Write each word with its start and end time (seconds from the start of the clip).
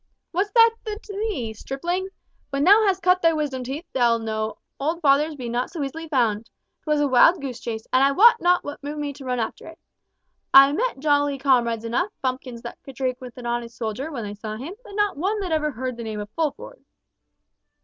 "What's 0.31 0.49
that 0.53 0.73
to 0.87 0.99
thee, 1.13 1.53
stripling? 1.53 2.09
When 2.49 2.63
thou 2.63 2.87
hast 2.87 3.03
cut 3.03 3.21
thy 3.21 3.33
wisdom 3.33 3.63
teeth, 3.63 3.85
thou'lt 3.93 4.23
know 4.23 4.57
old 4.79 4.99
fathers 4.99 5.35
be 5.35 5.47
not 5.47 5.69
so 5.69 5.83
easy 5.83 6.07
found. 6.07 6.49
'Twas 6.81 7.01
a 7.01 7.07
wild 7.07 7.39
goose 7.39 7.59
chase, 7.59 7.85
and 7.93 8.03
I 8.03 8.11
wot 8.11 8.37
not 8.41 8.63
what 8.63 8.83
moved 8.83 8.97
me 8.97 9.13
to 9.13 9.25
run 9.25 9.39
after 9.39 9.67
it. 9.67 9.77
I 10.55 10.71
met 10.71 10.97
jolly 10.97 11.37
comrades 11.37 11.85
enough, 11.85 12.09
bumpkins 12.23 12.63
that 12.63 12.81
could 12.81 12.95
drink 12.95 13.21
with 13.21 13.37
an 13.37 13.45
honest 13.45 13.77
soldier 13.77 14.09
when 14.11 14.23
they 14.23 14.33
saw 14.33 14.55
him, 14.57 14.73
but 14.83 14.95
not 14.95 15.17
one 15.17 15.39
that 15.41 15.51
ever 15.51 15.69
heard 15.69 15.97
the 15.97 16.03
name 16.03 16.19
of 16.19 16.31
Fulford." 16.31 16.83